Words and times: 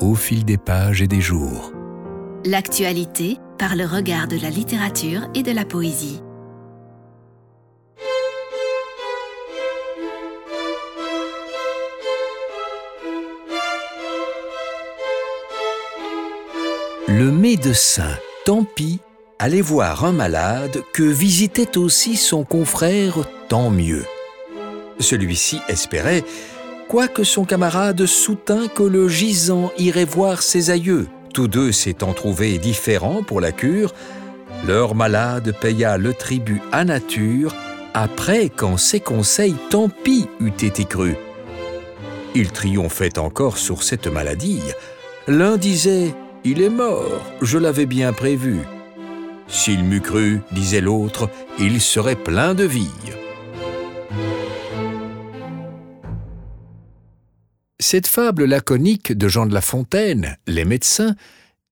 au 0.00 0.14
fil 0.14 0.44
des 0.44 0.56
pages 0.56 1.02
et 1.02 1.06
des 1.06 1.20
jours. 1.20 1.72
L'actualité 2.44 3.38
par 3.58 3.76
le 3.76 3.86
regard 3.86 4.28
de 4.28 4.40
la 4.40 4.50
littérature 4.50 5.22
et 5.34 5.42
de 5.42 5.52
la 5.52 5.64
poésie. 5.64 6.20
Le 17.08 17.30
médecin, 17.30 18.18
tant 18.44 18.64
pis, 18.64 18.98
allait 19.38 19.60
voir 19.60 20.04
un 20.04 20.12
malade 20.12 20.82
que 20.92 21.02
visitait 21.02 21.78
aussi 21.78 22.16
son 22.16 22.44
confrère, 22.44 23.18
tant 23.48 23.70
mieux. 23.70 24.04
Celui-ci 24.98 25.60
espérait 25.68 26.24
quoique 26.94 27.24
son 27.24 27.44
camarade 27.44 28.06
soutint 28.06 28.68
que 28.68 28.84
le 28.84 29.08
gisant 29.08 29.72
irait 29.78 30.04
voir 30.04 30.42
ses 30.42 30.70
aïeux. 30.70 31.08
Tous 31.32 31.48
deux 31.48 31.72
s'étant 31.72 32.12
trouvés 32.12 32.56
différents 32.58 33.24
pour 33.24 33.40
la 33.40 33.50
cure, 33.50 33.92
leur 34.64 34.94
malade 34.94 35.52
paya 35.60 35.98
le 35.98 36.14
tribut 36.14 36.62
à 36.70 36.84
nature, 36.84 37.52
après 37.94 38.48
qu'en 38.48 38.76
ses 38.76 39.00
conseils 39.00 39.56
tant 39.70 39.88
pis 39.88 40.28
eût 40.38 40.50
été 40.50 40.84
cru. 40.84 41.16
Il 42.36 42.52
triomphait 42.52 43.18
encore 43.18 43.58
sur 43.58 43.82
cette 43.82 44.06
maladie. 44.06 44.62
L'un 45.26 45.56
disait 45.56 46.14
Il 46.44 46.62
est 46.62 46.70
mort, 46.70 47.22
je 47.42 47.58
l'avais 47.58 47.86
bien 47.86 48.12
prévu. 48.12 48.60
S'il 49.48 49.82
m'eût 49.82 50.00
cru, 50.00 50.42
disait 50.52 50.80
l'autre, 50.80 51.28
il 51.58 51.80
serait 51.80 52.14
plein 52.14 52.54
de 52.54 52.62
vie. 52.62 52.92
Cette 57.86 58.06
fable 58.06 58.46
laconique 58.46 59.12
de 59.12 59.28
Jean 59.28 59.44
de 59.44 59.52
La 59.52 59.60
Fontaine, 59.60 60.38
Les 60.46 60.64
médecins, 60.64 61.14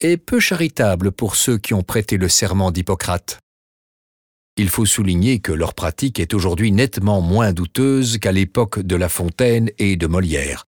est 0.00 0.16
peu 0.16 0.40
charitable 0.40 1.12
pour 1.12 1.36
ceux 1.36 1.56
qui 1.56 1.72
ont 1.72 1.84
prêté 1.84 2.16
le 2.16 2.28
serment 2.28 2.72
d'Hippocrate. 2.72 3.38
Il 4.56 4.70
faut 4.70 4.86
souligner 4.86 5.38
que 5.38 5.52
leur 5.52 5.72
pratique 5.72 6.18
est 6.18 6.34
aujourd'hui 6.34 6.72
nettement 6.72 7.20
moins 7.20 7.52
douteuse 7.52 8.18
qu'à 8.18 8.32
l'époque 8.32 8.80
de 8.80 8.96
La 8.96 9.08
Fontaine 9.08 9.70
et 9.78 9.94
de 9.94 10.08
Molière. 10.08 10.64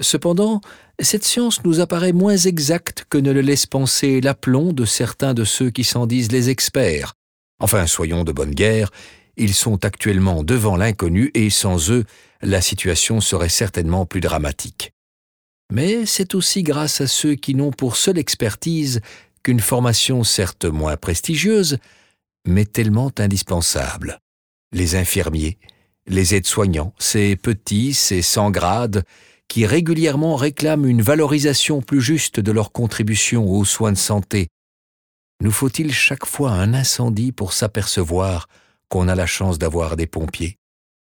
Cependant, 0.00 0.60
cette 1.00 1.24
science 1.24 1.64
nous 1.64 1.80
apparaît 1.80 2.12
moins 2.12 2.36
exacte 2.36 3.06
que 3.10 3.18
ne 3.18 3.32
le 3.32 3.40
laisse 3.40 3.66
penser 3.66 4.20
l'aplomb 4.20 4.72
de 4.72 4.84
certains 4.84 5.34
de 5.34 5.42
ceux 5.42 5.70
qui 5.70 5.82
s'en 5.82 6.06
disent 6.06 6.30
les 6.30 6.48
experts. 6.48 7.14
Enfin, 7.58 7.88
soyons 7.88 8.22
de 8.22 8.30
bonne 8.30 8.54
guerre, 8.54 8.92
ils 9.36 9.54
sont 9.54 9.84
actuellement 9.84 10.44
devant 10.44 10.76
l'inconnu 10.76 11.32
et 11.34 11.50
sans 11.50 11.90
eux, 11.90 12.04
la 12.44 12.60
situation 12.60 13.20
serait 13.20 13.48
certainement 13.48 14.06
plus 14.06 14.20
dramatique. 14.20 14.92
Mais 15.72 16.06
c'est 16.06 16.34
aussi 16.34 16.62
grâce 16.62 17.00
à 17.00 17.06
ceux 17.06 17.34
qui 17.34 17.54
n'ont 17.54 17.72
pour 17.72 17.96
seule 17.96 18.18
expertise 18.18 19.00
qu'une 19.42 19.60
formation 19.60 20.24
certes 20.24 20.66
moins 20.66 20.96
prestigieuse, 20.96 21.78
mais 22.46 22.66
tellement 22.66 23.10
indispensable. 23.18 24.18
Les 24.72 24.94
infirmiers, 24.94 25.58
les 26.06 26.34
aides-soignants, 26.34 26.92
ces 26.98 27.36
petits, 27.36 27.94
ces 27.94 28.22
sans 28.22 28.50
grades, 28.50 29.04
qui 29.48 29.66
régulièrement 29.66 30.36
réclament 30.36 30.86
une 30.86 31.02
valorisation 31.02 31.80
plus 31.80 32.00
juste 32.00 32.40
de 32.40 32.52
leur 32.52 32.72
contribution 32.72 33.50
aux 33.50 33.64
soins 33.64 33.92
de 33.92 33.98
santé. 33.98 34.48
Nous 35.42 35.50
faut-il 35.50 35.92
chaque 35.92 36.26
fois 36.26 36.52
un 36.52 36.74
incendie 36.74 37.32
pour 37.32 37.52
s'apercevoir 37.52 38.48
qu'on 38.88 39.08
a 39.08 39.14
la 39.14 39.26
chance 39.26 39.58
d'avoir 39.58 39.96
des 39.96 40.06
pompiers? 40.06 40.58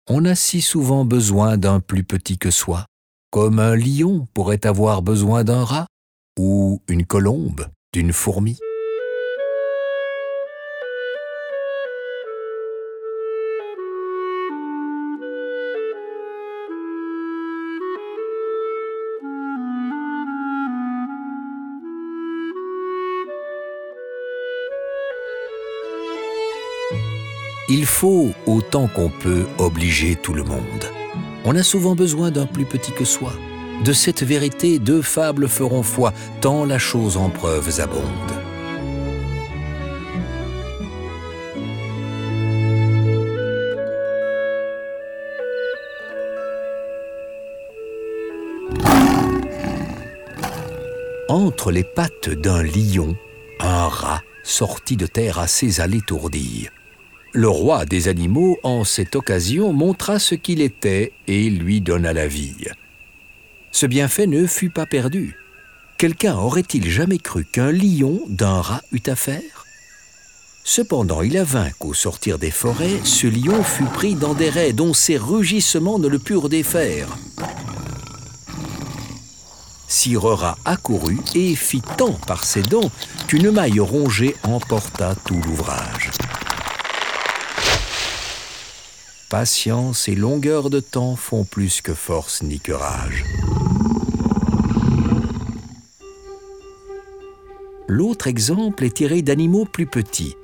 On 0.08 0.24
a 0.26 0.36
si 0.36 0.62
souvent 0.62 1.04
besoin 1.04 1.58
d'un 1.58 1.80
plus 1.80 2.04
petit 2.04 2.38
que 2.38 2.52
soi, 2.52 2.86
comme 3.32 3.58
un 3.58 3.76
lion 3.76 4.28
pourrait 4.36 4.64
avoir 4.68 5.02
besoin 5.02 5.44
d'un 5.44 5.64
rat, 5.64 5.88
ou 6.38 6.84
une 6.88 7.08
colombe 7.08 7.68
d'une 7.92 8.14
fourmi. 8.14 8.60
Il 27.68 27.88
faut, 27.88 28.32
autant 28.46 28.88
qu'on 28.88 29.10
peut, 29.10 29.46
obliger 29.58 30.16
tout 30.16 30.34
le 30.34 30.44
monde. 30.44 30.62
On 31.46 31.56
a 31.56 31.64
souvent 31.64 31.96
besoin 31.96 32.30
d'un 32.30 32.46
plus 32.46 32.66
petit 32.66 32.92
que 32.92 33.06
soi. 33.06 33.34
De 33.84 33.92
cette 33.92 34.22
vérité, 34.22 34.78
deux 34.78 35.02
fables 35.02 35.48
feront 35.48 35.82
foi, 35.82 36.14
tant 36.42 36.64
la 36.64 36.78
chose 36.78 37.18
en 37.18 37.30
preuves 37.30 37.80
abonde. 37.80 38.04
Entre 51.28 51.72
les 51.72 51.84
pattes 51.84 52.30
d'un 52.30 52.62
lion, 52.62 53.16
un 53.60 53.88
rat 53.88 54.22
sorti 54.44 54.96
de 54.98 55.08
terre 55.08 55.40
assez 55.40 55.82
à 55.82 55.88
l'étourdir. 55.88 56.70
Le 57.38 57.50
roi 57.50 57.84
des 57.84 58.08
animaux, 58.08 58.60
en 58.64 58.86
cette 58.86 59.14
occasion, 59.14 59.74
montra 59.74 60.20
ce 60.20 60.36
qu'il 60.36 60.62
était 60.62 61.12
et 61.28 61.50
lui 61.50 61.82
donna 61.82 62.14
la 62.14 62.28
vie. 62.28 62.70
Ce 63.74 63.86
bienfait 63.86 64.26
ne 64.26 64.48
fut 64.48 64.70
pas 64.70 64.86
perdu. 64.86 65.36
Quelqu'un 65.98 66.38
aurait-il 66.38 66.90
jamais 66.90 67.18
cru 67.18 67.44
qu'un 67.44 67.74
lion 67.74 68.22
d'un 68.30 68.62
rat 68.62 68.84
eût 68.94 69.02
affaire? 69.08 69.66
Cependant, 70.64 71.22
il 71.24 71.36
avint 71.36 71.70
qu'au 71.72 71.94
sortir 71.94 72.40
des 72.40 72.52
forêts, 72.52 73.02
ce 73.04 73.28
lion 73.28 73.62
fut 73.64 73.84
pris 73.84 74.16
dans 74.16 74.34
des 74.34 74.50
raies 74.50 74.72
dont 74.72 74.94
ses 74.94 75.18
rugissements 75.18 76.00
ne 76.00 76.08
le 76.08 76.20
purent 76.20 76.48
défaire. 76.48 77.18
Sire 79.90 80.24
rat 80.24 80.58
accourut 80.64 81.20
et 81.36 81.54
fit 81.54 81.84
tant 81.98 82.14
par 82.14 82.46
ses 82.46 82.62
dents 82.62 82.90
qu'une 83.28 83.52
maille 83.52 83.82
rongée 83.82 84.38
emporta 84.44 85.16
tout 85.26 85.42
l'ouvrage. 85.46 86.12
Patience 89.30 90.08
et 90.08 90.14
longueur 90.14 90.70
de 90.70 90.80
temps 90.80 91.16
font 91.16 91.46
plus 91.46 91.82
que 91.82 91.96
force 91.96 92.44
ni 92.44 92.60
que 92.60 92.72
rage. 92.72 93.26
L'autre 97.88 98.28
exemple 98.28 98.84
est 98.84 98.98
tiré 98.98 99.24
d'animaux 99.24 99.66
plus 99.66 99.88
petits. 99.88 100.36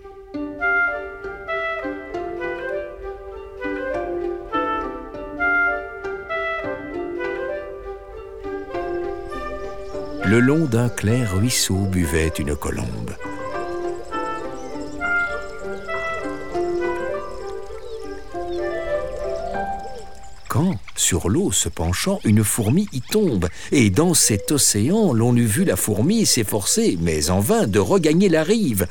Le 10.26 10.40
long 10.40 10.66
d'un 10.66 10.90
clair 10.90 11.36
ruisseau 11.36 11.86
buvait 11.86 12.32
une 12.40 12.56
colombe. 12.56 13.12
Quand, 20.52 20.76
sur 20.98 21.30
l'eau 21.30 21.54
se 21.54 21.70
penchant, 21.70 22.20
une 22.26 22.44
fourmi 22.44 22.90
y 22.92 23.00
tombe, 23.00 23.48
et 23.72 23.90
dans 23.90 24.14
cet 24.14 24.52
océan 24.52 25.14
l'on 25.14 25.34
eût 25.38 25.46
vu 25.46 25.64
la 25.64 25.78
fourmi 25.78 26.26
s'efforcer, 26.26 26.98
mais 27.00 27.30
en 27.30 27.40
vain, 27.40 27.68
de 27.68 27.80
regagner 27.80 28.28
la 28.28 28.44
rive. 28.44 28.86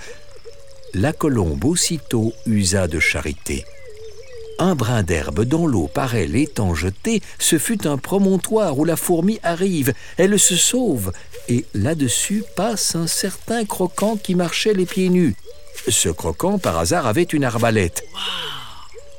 La 0.94 1.12
colombe 1.12 1.62
aussitôt 1.66 2.32
usa 2.46 2.88
de 2.88 2.98
charité. 2.98 3.66
Un 4.58 4.74
brin 4.74 5.02
d'herbe 5.02 5.44
dans 5.44 5.66
l'eau 5.66 5.86
par 5.86 6.14
elle 6.14 6.34
étant 6.34 6.74
jeté, 6.74 7.20
ce 7.38 7.58
fut 7.58 7.86
un 7.86 7.98
promontoire 7.98 8.78
où 8.78 8.86
la 8.86 8.96
fourmi 8.96 9.38
arrive. 9.42 9.92
Elle 10.16 10.38
se 10.38 10.56
sauve, 10.56 11.12
et 11.50 11.66
là-dessus 11.74 12.42
passe 12.56 12.94
un 12.94 13.06
certain 13.06 13.66
croquant 13.66 14.16
qui 14.16 14.34
marchait 14.34 14.72
les 14.72 14.86
pieds 14.86 15.10
nus. 15.10 15.36
Ce 15.88 16.08
croquant, 16.08 16.56
par 16.58 16.78
hasard, 16.78 17.06
avait 17.06 17.22
une 17.24 17.44
arbalète. 17.44 18.02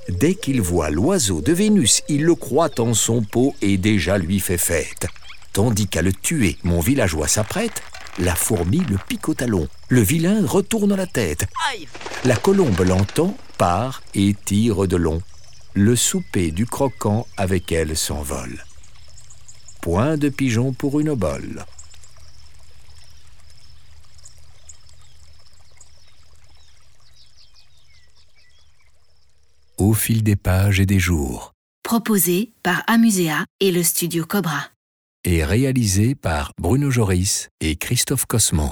Dès 0.10 0.36
qu'il 0.36 0.62
voit 0.62 0.90
l'oiseau 0.90 1.42
de 1.42 1.54
Vénus, 1.54 2.02
il 2.08 2.24
le 2.24 2.36
croit 2.36 2.80
en 2.80 2.94
son 2.94 3.22
pot 3.22 3.56
et 3.62 3.78
déjà 3.78 4.18
lui 4.18 4.40
fait 4.40 4.58
fête. 4.58 5.08
Tandis 5.54 5.88
qu'à 5.88 6.02
le 6.02 6.14
tuer, 6.14 6.58
mon 6.64 6.80
villageois 6.80 7.28
s'apprête, 7.28 7.84
la 8.20 8.36
fourmi 8.36 8.80
le 8.90 8.98
pique 9.08 9.30
au 9.30 9.34
talon. 9.34 9.68
Le 9.90 10.02
vilain 10.02 10.46
retourne 10.46 10.96
la 10.96 11.08
tête. 11.08 11.46
La 12.26 12.36
colombe 12.36 12.82
l'entend, 12.82 13.36
part 13.58 14.02
et 14.16 14.36
tire 14.46 14.88
de 14.88 14.96
long. 14.98 15.22
Le 15.74 15.96
souper 15.96 16.52
du 16.52 16.66
croquant 16.66 17.26
avec 17.38 17.72
elle 17.72 17.96
s'envole. 17.96 18.66
Point 19.82 20.18
de 20.18 20.30
pigeon 20.30 20.74
pour 20.74 21.00
une 21.00 21.10
obole. 21.10 21.66
Au 29.92 29.94
fil 29.94 30.24
des 30.24 30.38
pages 30.38 30.80
et 30.80 30.86
des 30.86 31.00
jours. 31.00 31.52
Proposé 31.84 32.54
par 32.64 32.82
Amusea 32.88 33.44
et 33.60 33.72
le 33.74 33.84
studio 33.84 34.26
Cobra. 34.26 34.70
est 35.26 35.44
réalisé 35.44 36.16
par 36.16 36.54
Bruno 36.58 36.90
Joris 36.90 37.50
et 37.60 37.76
Christophe 37.76 38.26
Cosman. 38.26 38.72